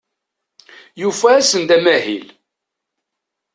Yufa-asen-d 1.01 1.69
amahil. 1.77 2.27